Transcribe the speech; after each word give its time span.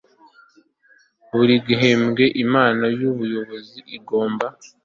Buri 1.33 1.53
gihembwe 1.67 2.23
Inama 2.43 2.85
y 2.97 3.01
Ubuyobozi 3.11 3.79
igomba 3.97 4.45